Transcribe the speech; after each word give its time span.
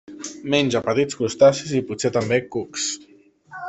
Menja 0.53 0.81
petits 0.87 1.19
crustacis 1.21 1.77
i, 1.83 1.85
potser 1.93 2.15
també, 2.19 2.43
cucs. 2.57 2.93